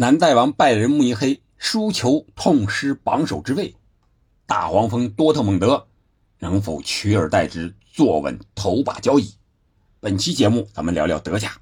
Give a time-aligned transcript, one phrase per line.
[0.00, 3.74] 南大王拜仁慕尼黑输球痛失榜首之位，
[4.46, 5.88] 大黄蜂多特蒙德
[6.38, 9.34] 能否取而代之，坐稳头把交椅？
[9.98, 11.58] 本期节目咱们聊聊德甲。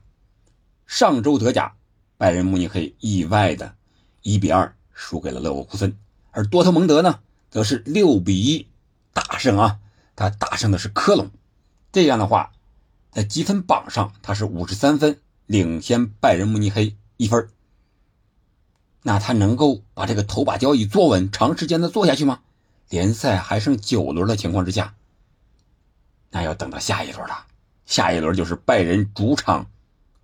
[0.87, 1.77] 上周德甲，
[2.19, 3.75] 拜仁慕尼黑意外的
[4.23, 5.97] 1比2输给了勒沃库森，
[6.31, 8.67] 而多特蒙德呢，则是6比1
[9.15, 9.79] 大胜啊，
[10.15, 11.31] 他大胜的是科隆。
[11.91, 12.53] 这样的话，
[13.11, 17.49] 在积分榜上他是53分，领先拜仁慕尼黑一分。
[19.07, 22.41] 那他能够把这个头把交椅坐稳，长时间的坐下去吗？
[22.89, 24.95] 联赛还剩九轮的情况之下，
[26.31, 27.47] 那要等到下一轮了。
[27.85, 29.71] 下一轮就是拜仁主场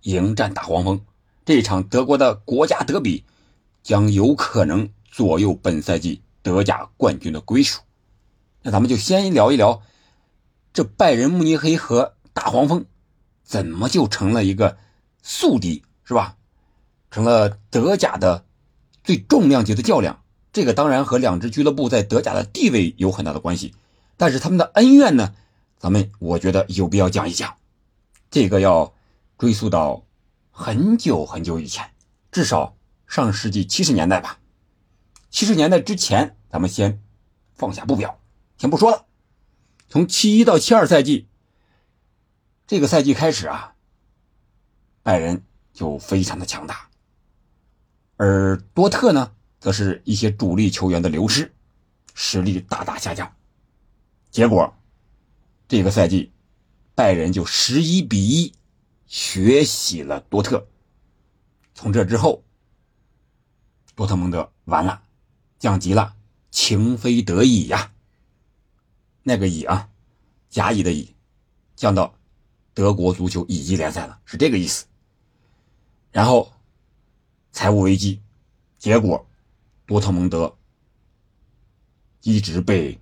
[0.01, 0.99] 迎战大黄蜂，
[1.45, 3.23] 这场德国的国家德比
[3.83, 7.79] 将有可能左右本赛季德甲冠军的归属。
[8.63, 9.81] 那咱们就先聊一聊
[10.73, 12.85] 这拜仁慕尼黑和大黄蜂
[13.45, 14.75] 怎么就成了一个
[15.21, 16.35] 宿敌，是吧？
[17.09, 18.43] 成了德甲的。
[19.03, 23.73] 最重量级的较量，这个当然和两支俱乐部在德甲的地位有很大的关系，
[24.17, 25.33] 但是他们的恩怨呢，
[25.77, 27.55] 咱们我觉得有必要讲一讲。
[28.31, 28.93] 这个要
[29.37, 30.03] 追溯到
[30.51, 31.91] 很久很久以前，
[32.31, 34.39] 至少上世纪七十年代吧。
[35.29, 37.01] 七十年代之前，咱们先
[37.53, 38.19] 放下不表，
[38.57, 39.05] 先不说了。
[39.89, 41.27] 从七一到七二赛季，
[42.65, 43.75] 这个赛季开始啊，
[45.03, 46.89] 拜仁就非常的强大。
[48.15, 51.51] 而多特呢，则是一些主力球员的流失，
[52.13, 53.35] 实力大大下降。
[54.29, 54.73] 结果，
[55.67, 56.31] 这个赛季，
[56.93, 58.53] 拜仁就十一比一
[59.07, 60.67] 血洗了多特。
[61.73, 62.43] 从这之后，
[63.95, 65.01] 多特蒙德完了，
[65.57, 66.15] 降级了，
[66.51, 67.91] 情非得已呀。
[69.23, 69.89] 那个乙啊，
[70.49, 71.15] 甲乙的乙，
[71.75, 72.13] 降到
[72.75, 74.85] 德国足球乙级联赛了，是这个意思。
[76.11, 76.52] 然后。
[77.53, 78.19] 财务危机，
[78.79, 79.25] 结果
[79.85, 80.57] 多特蒙德
[82.23, 82.99] 一直被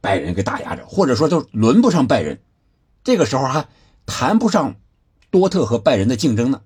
[0.00, 2.42] 拜仁给打压着，或者说就轮不上拜仁。
[3.04, 3.68] 这个时候还
[4.04, 4.74] 谈不上
[5.30, 6.60] 多特和拜仁的竞争呢。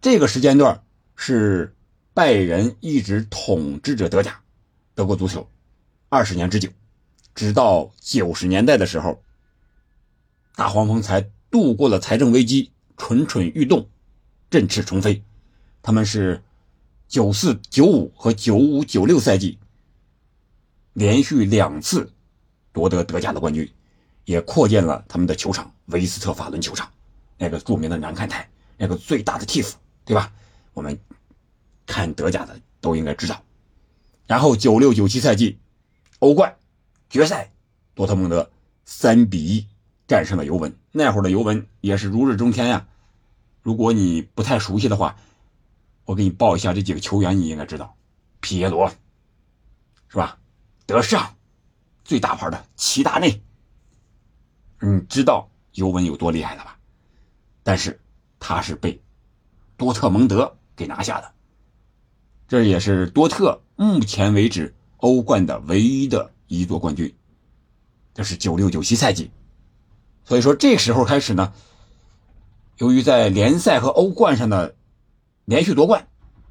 [0.00, 0.82] 这个时间段
[1.14, 1.76] 是
[2.12, 4.42] 拜仁一直统治着德甲、
[4.96, 5.48] 德国足球
[6.08, 6.68] 二十年之久，
[7.34, 9.22] 直到九十年代的时候，
[10.56, 13.88] 大黄蜂才度过了财政危机，蠢蠢欲动。
[14.50, 15.22] 振翅重飞，
[15.80, 16.42] 他们是
[17.06, 19.58] 九四九五和九五九六赛季
[20.92, 22.12] 连续两次
[22.72, 23.70] 夺得德甲的冠军，
[24.24, 26.90] 也扩建了他们的球场维斯特法伦球场，
[27.38, 29.74] 那个著名的南看台，那个最大的 TIF，
[30.04, 30.32] 对吧？
[30.74, 30.98] 我们
[31.86, 33.40] 看德甲的都应该知道。
[34.26, 35.58] 然后九六九七赛季
[36.18, 36.56] 欧冠
[37.08, 37.52] 决赛，
[37.94, 38.50] 多特蒙德
[38.84, 39.66] 三比一
[40.08, 42.88] 战胜了尤文，那会儿的尤文也是如日中天呀。
[43.62, 45.16] 如果你不太熟悉的话，
[46.06, 47.94] 我给你报一下这几个球员，你应该知道，
[48.40, 48.90] 皮耶罗，
[50.08, 50.38] 是吧？
[50.86, 51.34] 德尚，
[52.04, 53.42] 最大牌的齐达内，
[54.80, 56.78] 你知道尤文有多厉害了吧？
[57.62, 58.00] 但是
[58.38, 58.98] 他是被
[59.76, 61.30] 多特蒙德给拿下的，
[62.48, 67.14] 这也是多特目前为止欧冠的唯一的一座冠军，
[68.14, 69.30] 这是九六九七赛季，
[70.24, 71.52] 所以说这时候开始呢。
[72.80, 74.74] 由于在联赛和欧冠上的
[75.44, 76.08] 连续夺冠，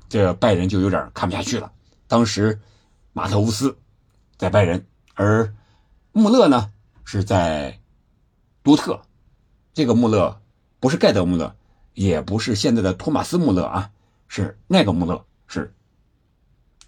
[0.10, 1.72] 这拜仁就有点看不下去了。
[2.08, 2.60] 当时
[3.14, 3.76] 马特乌斯
[4.38, 4.86] 在拜仁，
[5.16, 5.52] 而
[6.12, 6.72] 穆勒呢
[7.04, 7.80] 是在
[8.62, 9.02] 多特。
[9.74, 10.40] 这个穆勒
[10.80, 11.56] 不是盖德穆勒，
[11.96, 13.90] 也不是现在的托马斯穆勒啊，
[14.28, 15.74] 是那个穆勒，是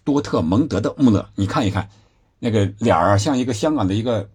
[0.04, 1.28] 多特蒙德的穆勒。
[1.34, 1.90] 你看一看
[2.38, 4.30] 那个脸儿啊，像一个香港的一个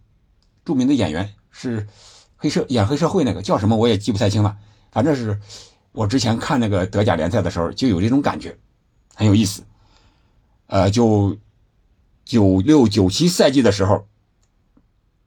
[0.66, 1.88] 著名的演员，是
[2.36, 4.58] 黑社演黑社会那个叫什么，我也记不太清了。
[4.92, 5.40] 反正是，
[5.92, 8.58] 我之前看那个德甲联赛的时候就有这种感觉，
[9.14, 9.64] 很有意思。
[10.68, 11.38] 呃，就
[12.26, 14.08] 九六九七赛季的时候，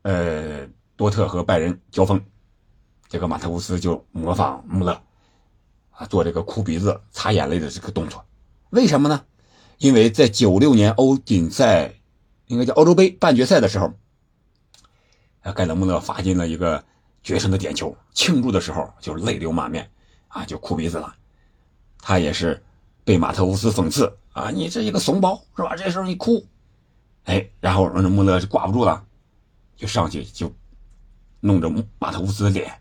[0.02, 0.66] 呃，
[0.96, 2.20] 多特和拜仁交锋，
[3.08, 5.00] 这个马特乌斯就模仿穆勒
[5.92, 8.24] 啊，做这个哭鼻子、擦眼泪的这个动作。
[8.70, 9.24] 为什么呢？
[9.78, 11.94] 因为在九六年欧锦赛，
[12.46, 13.92] 应该叫欧洲杯半决赛的时候，
[15.54, 16.84] 盖勒穆勒罚进了一个。
[17.22, 19.90] 决胜的点球，庆祝的时候就泪流满面，
[20.28, 21.14] 啊，就哭鼻子了。
[21.98, 22.62] 他也是
[23.04, 25.76] 被马特乌斯讽刺啊，你这一个怂包是吧？
[25.76, 26.46] 这时候你哭，
[27.24, 29.04] 哎，然后让这穆勒就挂不住了，
[29.76, 30.50] 就上去就
[31.40, 32.72] 弄着马特乌斯的脸，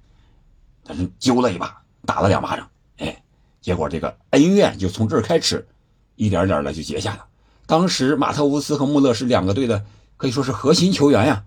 [0.85, 3.21] 他是揪了一把，打了两巴掌，哎，
[3.59, 5.67] 结果这个恩怨就从这儿开始，
[6.15, 7.25] 一点点的就结下了。
[7.65, 11.43] 当时马特乌斯和穆勒是两个队的，可以说是核心球员呀，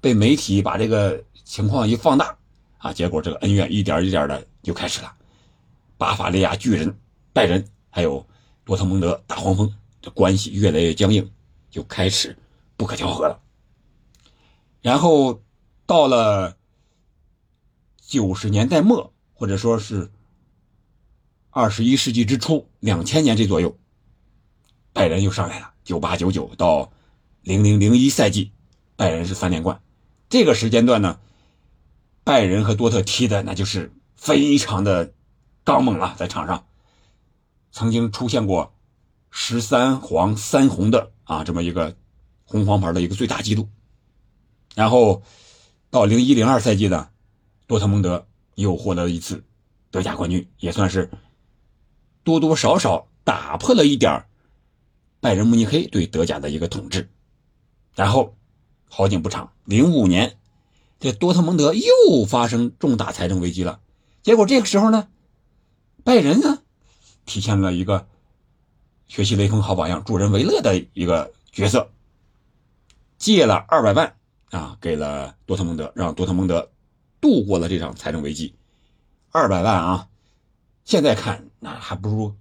[0.00, 1.24] 被媒体把这个。
[1.44, 2.36] 情况一放大，
[2.78, 5.14] 啊，结果这个恩怨一点一点的就开始了。
[5.98, 6.98] 巴伐利亚巨人
[7.32, 8.26] 拜仁还有
[8.64, 11.30] 多特蒙德大黄蜂的关系越来越僵硬，
[11.70, 12.36] 就开始
[12.76, 13.40] 不可调和了。
[14.80, 15.42] 然后
[15.86, 16.56] 到了
[17.98, 20.10] 九十年代末，或者说是
[21.50, 23.76] 二十一世纪之初，两千年这左右，
[24.92, 25.74] 拜仁又上来了。
[25.84, 26.92] 九八九九到
[27.42, 28.52] 零零零一赛季，
[28.96, 29.82] 拜仁是三连冠。
[30.28, 31.18] 这个时间段呢，
[32.30, 35.12] 拜仁和多特踢的那就是非常的
[35.64, 36.64] 刚猛了，在场上
[37.72, 38.72] 曾经出现过
[39.32, 41.96] 十三黄三红的啊这么一个
[42.44, 43.68] 红黄牌的一个最大记录。
[44.76, 45.24] 然后
[45.90, 47.08] 到零一零二赛季呢，
[47.66, 49.42] 多特蒙德又获得了一次
[49.90, 51.10] 德甲冠军，也算是
[52.22, 54.24] 多多少少打破了一点
[55.18, 57.10] 拜仁慕尼黑对德甲的一个统治。
[57.96, 58.36] 然后。
[58.92, 60.39] 好景不长，零五年，
[61.00, 63.80] 这多特蒙德又发生重大财政危机了。
[64.22, 65.08] 结果这个时候呢，
[66.04, 66.58] 拜仁呢，
[67.24, 68.06] 体现了一个
[69.08, 71.90] 学习雷锋好榜样、助人为乐的一个角色，
[73.16, 74.14] 借了二百万
[74.50, 76.70] 啊，给了多特蒙德，让多特蒙德
[77.18, 78.54] 度过了这场财政危机。
[79.30, 80.08] 二百万啊，
[80.84, 82.34] 现在看那还不如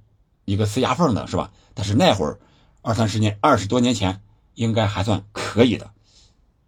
[0.43, 1.51] 一个塞牙缝的是吧？
[1.73, 2.39] 但是那会儿
[2.81, 4.21] 二三十年、二十多年前，
[4.53, 5.91] 应该还算可以的。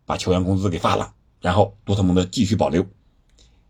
[0.06, 2.86] 把球员工资给发了，然后多特蒙德继续保留。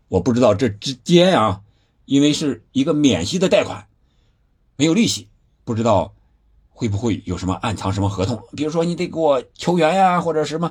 [0.08, 1.62] 我不知道这之间啊，
[2.04, 3.88] 因为是一个免息的贷款，
[4.76, 5.28] 没有利息，
[5.64, 6.14] 不知道
[6.68, 8.42] 会不会有什么暗藏什么合同。
[8.54, 10.70] 比如说你得给我球员呀，或者什么，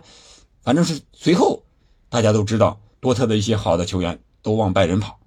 [0.61, 1.63] 反正是随后
[2.07, 5.19] 大家都知道，多特的一些好的球员都往拜仁跑，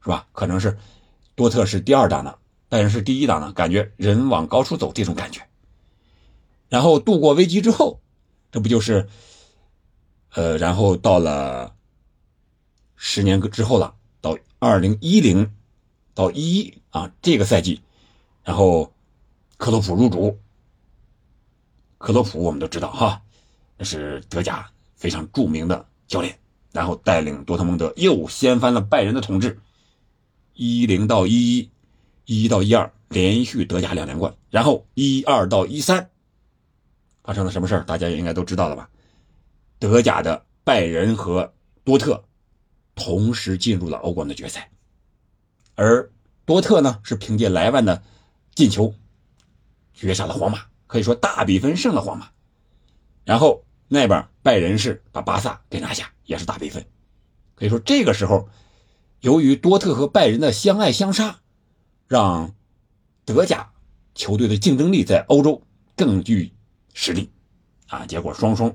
[0.00, 0.28] 是吧？
[0.30, 0.78] 可能是
[1.34, 2.38] 多特是第二档的，
[2.68, 5.42] 拜仁是第一档的，感觉人往高处走这种感觉。
[6.68, 8.00] 然后度过危机之后，
[8.52, 9.08] 这不就是？
[10.36, 11.74] 呃，然后到了
[12.94, 15.50] 十年之后了，到二零一零
[16.12, 17.80] 到一一啊这个赛季，
[18.44, 18.92] 然后
[19.56, 20.38] 克洛普入主。
[21.96, 23.22] 克洛普我们都知道哈，
[23.78, 26.38] 那是德甲非常著名的教练，
[26.70, 29.58] 然后带领多特蒙德又掀翻了拜仁的统治。
[30.52, 31.70] 一零到一一，
[32.26, 36.10] 一一到一二连续德甲两连冠，然后一二到一三
[37.24, 38.90] 发生了什么事大家也应该都知道了吧？
[39.78, 41.52] 德甲的拜仁和
[41.84, 42.24] 多特
[42.94, 44.70] 同时进入了欧冠的决赛，
[45.74, 46.10] 而
[46.44, 48.02] 多特呢是凭借莱万的
[48.54, 48.94] 进球
[49.92, 52.30] 绝杀了皇马，可以说大比分胜了皇马。
[53.24, 56.86] 然后那边拜仁是把巴萨给拿下，也是大比分。
[57.54, 58.48] 可以说这个时候，
[59.20, 61.40] 由于多特和拜仁的相爱相杀，
[62.08, 62.54] 让
[63.24, 63.72] 德甲
[64.14, 65.62] 球队的竞争力在欧洲
[65.96, 66.54] 更具
[66.94, 67.30] 实力
[67.88, 68.06] 啊。
[68.06, 68.74] 结果双双。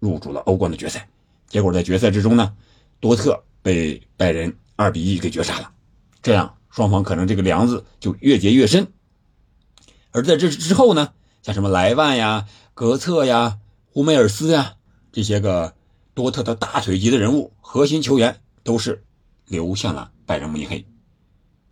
[0.00, 1.08] 入主了欧冠的决赛，
[1.46, 2.56] 结果在决赛之中呢，
[2.98, 5.70] 多特被拜仁二比一给绝杀了，
[6.22, 8.92] 这样双方可能这个梁子就越结越深。
[10.10, 11.12] 而在这之后呢，
[11.42, 13.58] 像什么莱万呀、格策呀、
[13.92, 14.74] 胡梅尔斯呀
[15.12, 15.74] 这些个
[16.14, 19.04] 多特的大腿级的人物、核心球员都是
[19.46, 20.84] 流向了拜仁慕尼黑。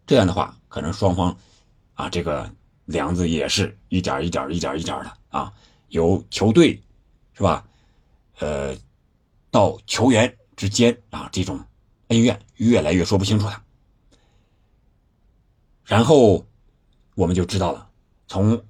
[0.06, 1.36] 这样的话，可能双方
[1.94, 2.50] 啊这个
[2.84, 5.52] 梁子也是一点一点、一点一点的啊，
[5.88, 6.82] 由球队
[7.32, 7.64] 是吧？
[8.40, 8.76] 呃，
[9.50, 11.64] 到球员之间啊，这种
[12.08, 13.64] 恩怨越来越说不清楚了。
[15.84, 16.46] 然后
[17.16, 17.90] 我们就知道了，
[18.28, 18.62] 从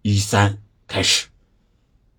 [0.00, 1.26] 一三开始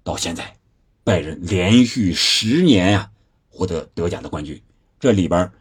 [0.03, 0.57] 到现在，
[1.03, 3.11] 拜仁连续十年呀
[3.49, 4.61] 获得德甲的冠军，
[4.99, 5.51] 这里边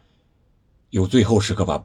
[0.91, 1.83] 有最后时刻把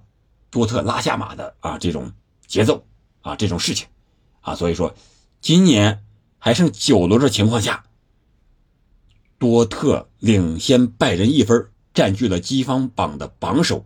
[0.50, 2.12] 多特拉下马的啊这种
[2.46, 2.86] 节奏
[3.22, 3.88] 啊这种事情
[4.42, 4.94] 啊，所以说
[5.40, 6.04] 今年
[6.38, 7.86] 还剩九轮的情况下。
[9.38, 13.84] 多特领先拜仁一分，占据了积分榜的榜首。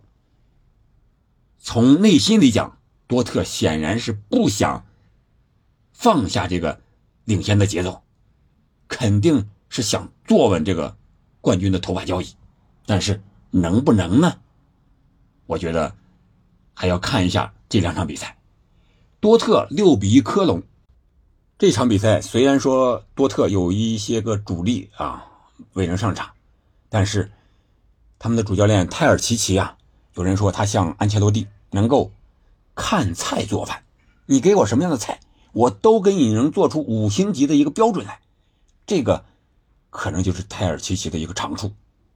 [1.57, 2.77] 从内心里讲，
[3.07, 4.85] 多特显然是不想
[5.91, 6.79] 放下这个
[7.25, 8.01] 领先的节奏，
[8.87, 10.95] 肯定是想坐稳这个
[11.41, 12.27] 冠军的头把交椅。
[12.85, 14.39] 但是能不能呢？
[15.45, 15.93] 我觉得
[16.73, 18.37] 还要看一下这两场比赛。
[19.19, 20.63] 多特六比一科隆
[21.57, 25.25] 这场比赛，虽然说多特有一些个主力啊。
[25.73, 26.29] 未能上场，
[26.89, 27.31] 但是
[28.17, 29.77] 他们的主教练泰尔齐奇啊，
[30.15, 32.11] 有人说他像安切洛蒂，能够
[32.75, 33.83] 看菜做饭。
[34.25, 35.19] 你给我什么样的菜，
[35.53, 38.19] 我都给你能做出五星级的一个标准来。
[38.85, 39.25] 这个
[39.89, 41.71] 可能就是泰尔齐奇的一个长处。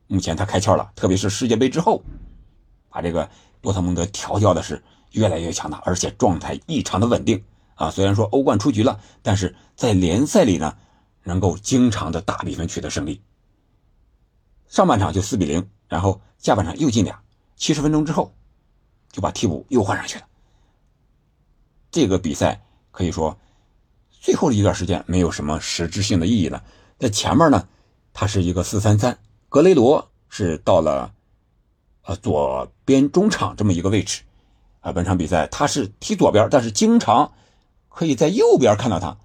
[0.07, 2.03] 目前他开窍了，特别是世界杯之后，
[2.89, 3.29] 把这个
[3.61, 7.43] 多特蒙德调教的是越来越强大，而且状态异常的稳定
[7.75, 7.89] 啊。
[7.89, 10.75] 虽然说欧冠出局了，但是在联赛里呢，
[11.23, 13.21] 能够经常的大比分取得胜利。
[14.73, 17.21] 上半场就四比零，然后下半场又进俩，
[17.55, 18.33] 七十分钟之后
[19.11, 20.25] 就把替补又换上去了。
[21.91, 23.37] 这个比赛可以说
[24.09, 26.63] 最后的一段时间没有什么实质性的意义了。
[26.97, 27.67] 在前面呢，
[28.13, 29.15] 它是一个四三三，
[29.47, 31.13] 格雷罗是到了
[32.01, 34.23] 呃左边中场这么一个位置
[34.79, 34.91] 啊。
[34.91, 37.31] 本场比赛他是踢左边，但是经常
[37.89, 39.15] 可以在右边看到他，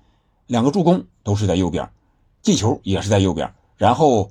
[0.45, 1.91] 两个助攻都是在右边，
[2.43, 4.31] 进球也是在右边，然后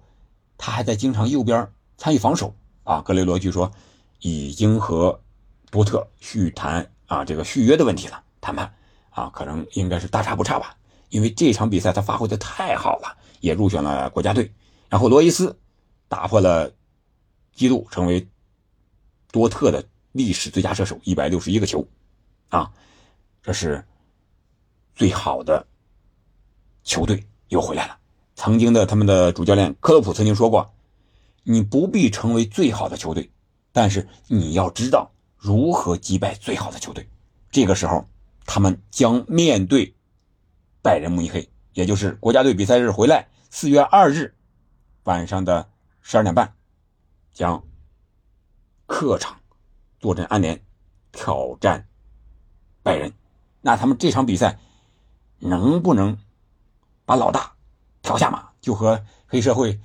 [0.57, 3.01] 他还在经常右边参与防守啊。
[3.01, 3.71] 格雷罗据说
[4.19, 5.21] 已经和
[5.69, 8.73] 波特续谈啊这个续约的问题了，谈判
[9.11, 10.75] 啊可能应该是大差不差吧，
[11.09, 13.17] 因为这场比赛他发挥的太好了。
[13.39, 14.51] 也入选了国家队，
[14.89, 15.59] 然后罗伊斯
[16.07, 16.73] 打破了
[17.53, 18.27] 纪录，成为
[19.31, 21.87] 多特的历史最佳射手，一百六十一个球，
[22.49, 22.73] 啊，
[23.43, 23.85] 这是
[24.95, 25.67] 最好的
[26.83, 27.99] 球队又回来了。
[28.37, 30.71] 曾经的他们的主教练克洛普曾经说过
[31.41, 33.31] ：“你不必成为最好的球队，
[33.71, 37.09] 但是你要知道如何击败最好的球队。”
[37.49, 38.07] 这个时候，
[38.45, 39.95] 他们将面对
[40.83, 41.49] 拜仁慕尼黑。
[41.73, 44.35] 也就是国家队比赛日回来，四月二日
[45.03, 45.67] 晚上的
[46.01, 46.53] 十二点半，
[47.33, 47.63] 将
[48.85, 49.39] 客场
[49.99, 50.63] 坐镇安联
[51.11, 51.87] 挑战
[52.83, 53.11] 拜仁。
[53.61, 54.59] 那他们这场比赛
[55.39, 56.17] 能不能
[57.05, 57.56] 把老大
[58.07, 58.47] 挑下马？
[58.61, 59.77] 就和黑社会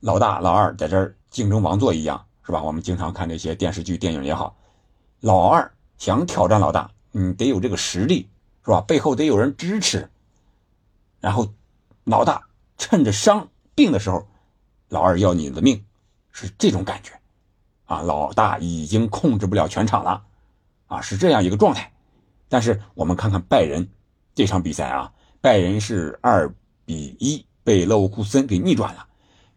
[0.00, 2.62] 老大老二在这儿竞争王座一样，是吧？
[2.62, 4.56] 我们经常看这些电视剧、电影也好，
[5.20, 8.30] 老二想挑战老大，你得有这个实力，
[8.64, 8.80] 是吧？
[8.80, 10.08] 背后得有人支持。
[11.20, 11.52] 然后，
[12.04, 12.46] 老大
[12.78, 14.26] 趁着伤病的时候，
[14.88, 15.84] 老二要你的命，
[16.32, 17.12] 是这种感觉，
[17.84, 20.24] 啊，老大已经控制不了全场了，
[20.86, 21.92] 啊，是这样一个状态。
[22.48, 23.86] 但是我们看看拜仁
[24.34, 26.50] 这场比赛啊，拜仁是二
[26.84, 29.08] 比一被勒沃库森给逆转了。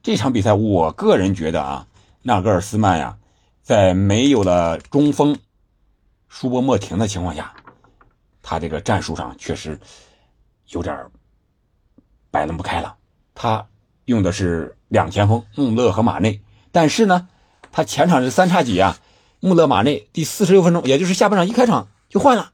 [0.02, 1.86] 这场比赛，我个人觉得啊，
[2.24, 3.20] 纳格尔斯曼呀，
[3.62, 5.38] 在没有了中锋
[6.28, 7.54] 舒波莫廷的情况下，
[8.42, 9.80] 他这个战术上确实
[10.70, 11.06] 有点
[12.32, 12.96] 摆弄不开了，
[13.36, 13.68] 他
[14.06, 17.28] 用的是两前锋穆勒和马内，但是呢，
[17.72, 18.98] 他前场是三叉戟啊，
[19.40, 22.54] 穆勒、马内，第四十六分钟，也就是下半场一开场就换了，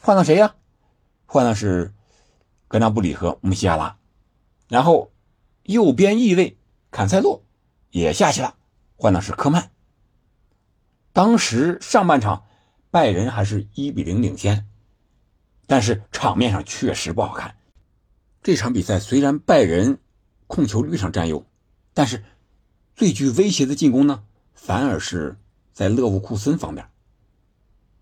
[0.00, 0.54] 换了谁呀？
[1.26, 1.92] 换的是
[2.68, 3.96] 格纳布里和穆西亚拉，
[4.68, 5.12] 然后
[5.62, 6.58] 右边翼位
[6.90, 7.42] 坎塞洛
[7.90, 8.56] 也下去了，
[8.96, 9.70] 换的是科曼。
[11.12, 12.44] 当时上半场
[12.90, 14.66] 拜仁还是一比零领先，
[15.66, 17.56] 但是场面上确实不好看。
[18.42, 19.98] 这场比赛虽然拜仁
[20.46, 21.44] 控球率上占优，
[21.94, 22.24] 但是
[22.94, 24.22] 最具威胁的进攻呢，
[24.54, 25.36] 反而是
[25.72, 26.86] 在勒沃库森方面。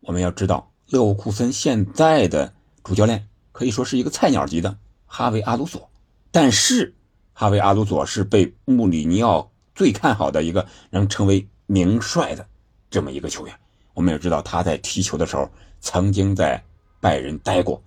[0.00, 2.52] 我们要知道，勒沃库森现在的
[2.82, 5.88] 主教练可以说是一个菜鸟级的哈维阿鲁索，
[6.34, 6.96] 但是
[7.32, 12.44] 哈维阿鲁佐是被穆里尼奥最看好的一个能成为名帅的
[12.90, 13.54] 这么一个球员。
[13.92, 15.48] 我们也知道他在踢球的时候
[15.80, 16.60] 曾经在
[16.98, 17.80] 拜仁待过，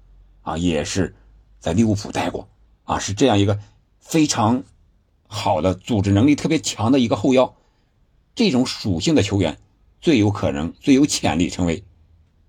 [0.44, 1.14] 啊，也是。
[1.60, 2.48] 在利物浦待过，
[2.86, 3.60] 啊，是这样一个
[4.00, 4.64] 非常
[5.28, 7.54] 好的组织能力特别强的一个后腰，
[8.36, 9.58] 这种属性的球员
[10.00, 11.84] 最有可能、最有潜力成为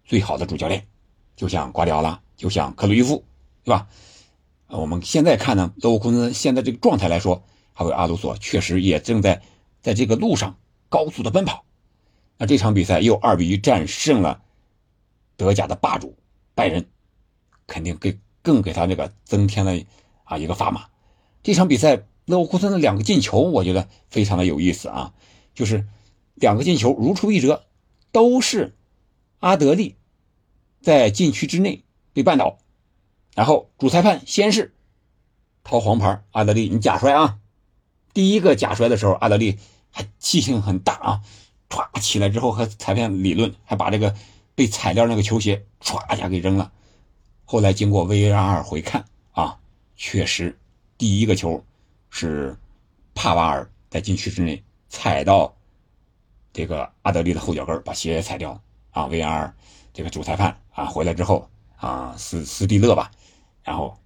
[0.04, 0.86] 最好的主教练，
[1.34, 3.24] 就像瓜迪奥拉，就像克鲁伊夫，
[3.64, 3.88] 对吧？
[4.68, 9.42] 我们现在看呢，勒沃库森现在这个状态来说，还有阿鲁索确实也正在
[9.82, 10.56] 在这个路上
[10.88, 11.64] 高速的奔跑。
[12.36, 14.42] 那这场比赛又二比一战胜了
[15.36, 16.16] 德甲的霸主
[16.54, 16.86] 拜仁，
[17.66, 18.18] 肯定给。
[18.40, 19.78] 更给他这个增添了
[20.24, 20.86] 啊一个砝码。
[21.42, 25.12] 这场比赛勒沃库森的两个进球，我觉得非常的有意思啊，
[25.54, 25.86] 就是
[26.34, 27.64] 两个进球如出一辙，
[28.10, 28.74] 都是
[29.40, 29.96] 阿德利
[30.80, 31.82] 在禁区之内
[32.14, 32.56] 被绊倒，
[33.38, 34.74] 然后主裁判先是
[35.62, 37.38] 掏黄牌，阿德利你假摔啊！
[38.12, 39.60] 第一个假摔的时候，阿德利
[39.92, 41.22] 还气性很大啊，
[41.68, 44.12] 歘起来之后和裁判理论，还把这个
[44.56, 46.72] 被踩掉那个球鞋歘一下给扔了。
[47.44, 49.60] 后来经过 VAR 回看啊，
[49.94, 50.58] 确实
[50.96, 51.64] 第一个球
[52.10, 52.56] 是
[53.14, 55.54] 帕瓦尔在禁区之内踩到
[56.52, 59.06] 这个阿德利的后脚跟，把鞋踩掉了啊。
[59.06, 59.52] VAR
[59.92, 63.12] 这个主裁判啊回来之后啊，斯斯蒂勒吧，
[63.68, 63.98] 然后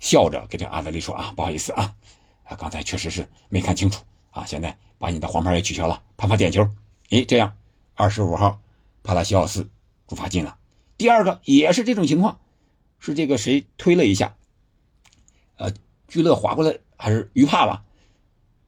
[0.00, 1.94] 笑着给这阿德利说啊，不好意思啊，
[2.42, 6.68] 啊刚才确实是没看清楚啊，现在把你的黄牌也取消了，判罚点球。
[7.10, 7.56] 诶，这样
[7.94, 8.60] 二十五号
[9.04, 9.70] 帕拉西奥斯
[10.08, 10.58] 主罚进了，
[10.98, 12.40] 第二个也是这种情况。
[12.98, 14.34] 是这个谁推了一下，
[15.56, 15.72] 呃，
[16.08, 17.84] 居乐划过来还是于帕吧？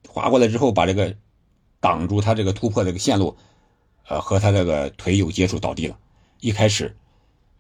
[0.08, 1.16] 划过来之后把这个
[1.80, 3.36] 挡住他这个突破这个线路，
[4.06, 5.98] 呃，和他这个腿有接触倒地了。
[6.38, 6.96] 一开始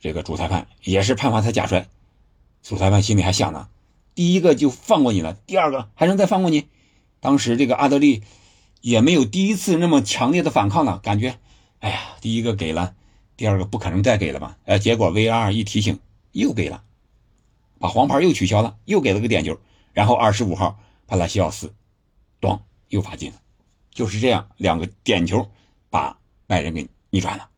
[0.00, 1.86] 这个主裁判也是判罚他假摔，
[2.62, 3.68] 主裁判心里还想呢，
[4.14, 6.68] 第一个就放过你了，第二个还能再放过你？
[7.20, 8.22] 当时这个阿德利
[8.80, 11.38] 也没有第一次那么强烈的反抗了，感觉，
[11.80, 12.94] 哎呀，第一个给了，
[13.36, 14.56] 第二个不可能再给了吧？
[14.64, 15.98] 哎，结果 VR 一提醒
[16.32, 16.82] 又给了，
[17.78, 19.58] 把黄牌又取消了，又给了个点球，
[19.92, 21.74] 然后二十五号帕拉西奥斯，
[22.40, 23.38] 咣又罚进了，
[23.90, 25.50] 就是这样两个点球
[25.90, 27.48] 把拜仁给逆转了。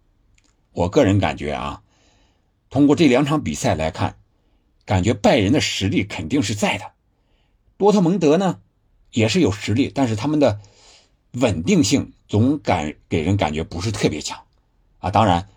[0.73, 1.83] 我个人感觉啊，
[2.71, 4.17] 通过这两场比赛来看，
[4.85, 6.93] 感觉拜仁的实力肯定是在的，
[7.77, 8.61] 多特蒙德呢
[9.11, 10.61] 也是有实力，但是他们的
[11.33, 14.41] 稳定性总感给人感觉不是特别强
[14.99, 15.11] 啊。
[15.11, 15.49] 当然。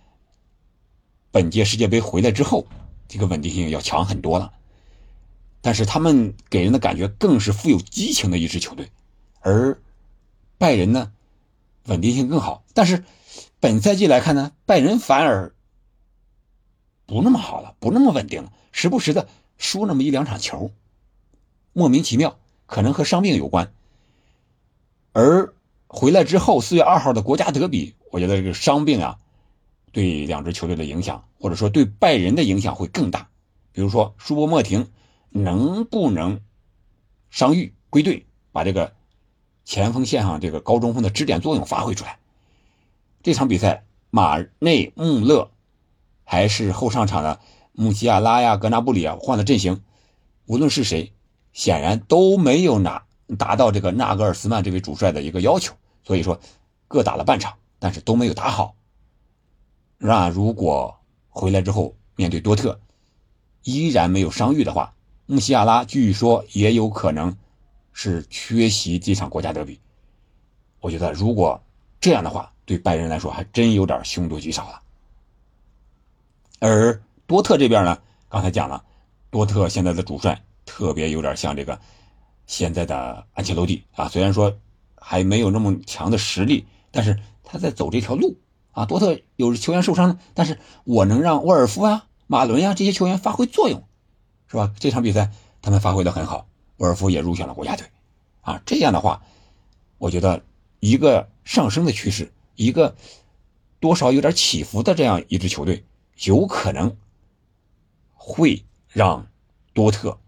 [1.30, 2.66] 本届世界杯回来之后，
[3.08, 4.54] 这个稳定性要强很多了。
[5.62, 8.90] 但是他们给人的感觉更是富有激情的一支球队，
[9.42, 9.80] 而
[10.58, 11.12] 拜仁呢，
[11.84, 12.64] 稳定性更好。
[12.74, 13.04] 但是
[13.60, 15.54] 本赛季来看呢，拜仁反而
[17.06, 20.70] 不那么好了，不那么稳定了，时不时的输那么一两场球，
[21.74, 23.74] 莫名其妙，可能和伤病有关。
[25.14, 25.52] 而
[25.88, 29.18] 回来之后，四月二号的国家德比，我觉得这个伤病啊。
[29.92, 33.30] 对两支球队的影响，或者说对拜仁的影响会更大。
[33.72, 34.92] 比如说，舒波莫廷
[35.32, 36.42] 能不能
[37.32, 38.94] 伤愈归队，把这个
[39.66, 42.20] 前锋线上这个高中锋的支点作用发挥出来？
[43.24, 45.50] 这场比赛，马内、穆勒
[46.26, 47.40] 还是后上场的
[47.80, 49.84] 穆西亚拉呀、格纳布里啊换了阵型，
[50.48, 51.14] 无论是谁，
[51.54, 53.06] 显然都没有拿
[53.38, 55.76] 达到这个纳格尔斯曼这位主帅的一个要求。
[56.04, 56.40] 所以说，
[56.88, 58.74] 各打了半场，但是都没有打好。
[60.00, 60.98] 那如果
[61.30, 62.80] 回来之后面对多特，
[63.62, 64.96] 依然没有伤愈的话，
[65.28, 67.38] 穆西亚拉据说也有可能
[67.94, 69.80] 是缺席这场国家德比。
[70.80, 71.62] 我觉得如果
[72.02, 74.82] 这样的话，对拜仁来说还真有点凶多吉少了。
[76.60, 78.84] 而多特这边呢，刚才讲了，
[79.30, 81.80] 多特现在的主帅特别有点像这个
[82.48, 84.58] 现在的安切洛蒂啊，虽然说
[84.96, 88.36] 还没有那么强的实力，但是他在走这条路。
[88.72, 93.82] 啊，多特有球员受伤了，但是我能让沃尔夫啊、马伦呀这些球员发挥作用，
[94.48, 94.72] 是吧？
[94.78, 95.32] 这场比赛
[95.64, 97.88] 他们发挥的很好，沃尔夫也入选了国家队，
[98.42, 99.24] 啊，这样的话，
[99.98, 100.44] 我觉得
[100.80, 102.96] 一个上升的趋势，一个
[103.80, 105.84] 多少有点起伏的这样一支球队，
[106.26, 106.96] 有可能
[108.18, 109.26] 会让
[109.74, 110.20] 多特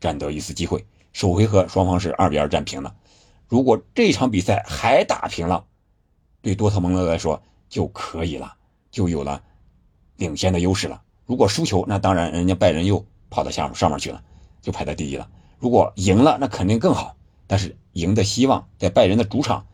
[0.00, 0.84] 占得一丝机会。
[1.12, 2.96] 首回合双方是二比二战平了，
[3.46, 5.64] 如果这场比赛还打平了，
[6.42, 7.40] 对多特蒙德来说。
[7.66, 8.54] 就可以了，
[8.92, 9.42] 就有了
[10.16, 11.02] 领先的优势了。
[11.26, 14.22] 如果输球，那当然人家拜仁又跑到下面上面去了，
[14.62, 15.28] 就排在第一了。
[15.58, 17.16] 如果赢了，那肯定更好。
[17.48, 19.66] 但是赢的希望在拜仁的主场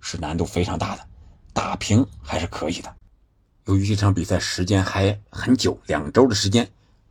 [0.00, 1.06] 是难度非常大的，
[1.52, 2.92] 打平还是可以的。
[3.66, 6.68] 由于这场比赛时间还很久，两周的时间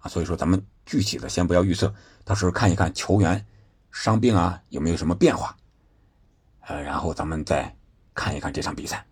[0.10, 3.46] 所以说咱们具体的先不要预测，到时候看一看球员
[3.92, 5.56] 伤病啊有没有什么变化，
[6.62, 7.76] 呃，然后咱们再
[8.14, 9.06] 看一看这场比赛。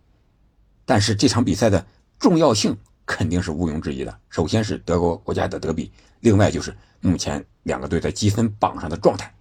[0.86, 1.86] 但是这场比赛的
[2.20, 4.20] 重要性肯定是毋庸置疑的。
[4.30, 9.34] 首先是德国国家的德比，另外就是目前两个队在积分榜上的状态，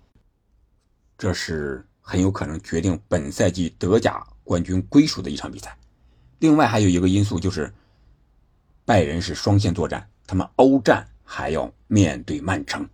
[1.18, 5.76] 这是很有可能决定本赛季德甲冠军归属的一场比赛。
[6.38, 7.72] 另外还有一个因素就是，
[8.84, 12.90] 拜仁是双线作战，他们欧战还要面对曼城，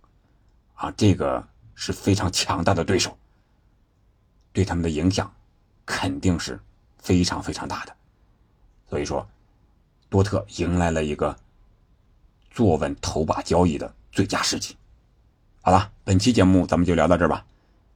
[0.75, 3.17] 啊，这个是非常强大的对手，
[4.53, 5.33] 对他们的影响
[5.87, 6.59] 肯定是
[6.99, 7.95] 非常非常大的。
[8.87, 9.27] 所以说，
[10.07, 11.35] 多特迎来了一个
[12.51, 14.77] 坐稳头把交椅的最佳时机。
[15.63, 17.43] 好了，本期节目咱们就聊到这儿吧，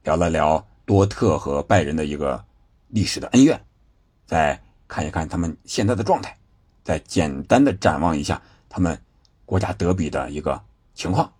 [0.02, 2.44] 聊了聊多特和拜仁的一个
[2.88, 3.64] 历史的恩怨，
[4.26, 6.36] 再看一看他们现在的状态，
[6.82, 9.00] 再简单的展望一下他们
[9.44, 10.62] 国家德比的一个
[10.94, 11.32] 情况。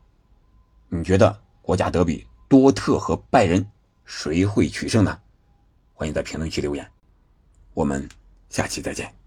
[0.89, 3.67] 你觉得国家德比多特和拜仁
[4.05, 5.19] 谁会取胜呢？
[5.95, 6.91] 欢迎在评论区留言，
[7.75, 8.09] 我们
[8.49, 9.22] 下期再见。